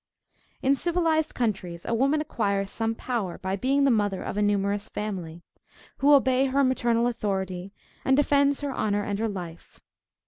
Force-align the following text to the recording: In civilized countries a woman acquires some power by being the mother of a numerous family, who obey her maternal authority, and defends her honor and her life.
In 0.63 0.73
civilized 0.75 1.35
countries 1.35 1.85
a 1.85 1.93
woman 1.93 2.21
acquires 2.21 2.71
some 2.71 2.95
power 2.95 3.37
by 3.37 3.55
being 3.55 3.83
the 3.83 3.91
mother 3.91 4.23
of 4.23 4.35
a 4.35 4.41
numerous 4.41 4.89
family, 4.89 5.43
who 5.97 6.11
obey 6.15 6.45
her 6.45 6.63
maternal 6.63 7.05
authority, 7.05 7.71
and 8.03 8.17
defends 8.17 8.61
her 8.61 8.71
honor 8.71 9.03
and 9.03 9.19
her 9.19 9.29
life. 9.29 9.79